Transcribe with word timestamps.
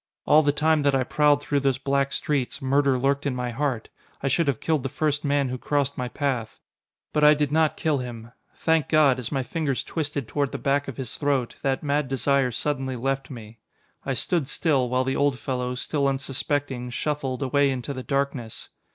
All 0.25 0.41
the 0.41 0.51
time 0.51 0.81
that 0.81 0.95
I 0.95 1.03
prowled 1.03 1.43
through 1.43 1.59
those 1.59 1.77
black 1.77 2.11
streets, 2.11 2.59
murder 2.59 2.97
lurked 2.97 3.27
in 3.27 3.35
my 3.35 3.51
heart. 3.51 3.89
I 4.23 4.29
should 4.29 4.47
have 4.47 4.59
killed 4.59 4.81
the 4.81 4.89
first 4.89 5.23
man 5.23 5.49
who 5.49 5.59
crossed 5.59 5.95
my 5.95 6.07
path. 6.07 6.59
But 7.13 7.23
I 7.23 7.35
did 7.35 7.51
not 7.51 7.77
kill 7.77 7.99
him. 7.99 8.31
Thank 8.55 8.89
God, 8.89 9.19
as 9.19 9.31
my 9.31 9.43
fingers 9.43 9.83
twisted 9.83 10.27
toward 10.27 10.53
the 10.53 10.57
back 10.57 10.87
of 10.87 10.97
his 10.97 11.17
throat, 11.17 11.55
that 11.61 11.83
mad 11.83 12.07
desire 12.07 12.49
suddenly 12.49 12.95
left 12.95 13.29
me. 13.29 13.59
I 14.03 14.15
stood 14.15 14.49
still, 14.49 14.89
while 14.89 15.03
the 15.03 15.15
old 15.15 15.37
fellow, 15.37 15.75
still 15.75 16.07
unsuspecting, 16.07 16.89
shuffled, 16.89 17.43
away 17.43 17.69
into 17.69 17.93
the 17.93 18.01
darkness. 18.01 18.69